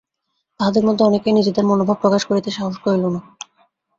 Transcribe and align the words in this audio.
তাহাদের 0.59 0.83
মধ্যে 0.85 1.03
অনেকেই 1.05 1.33
নিজেদের 1.33 1.65
মনোভাব 1.65 1.97
প্রকাশ 2.01 2.21
করিতে 2.25 2.49
সাহস 2.51 2.75
করিল 2.83 3.03
না। 3.07 3.21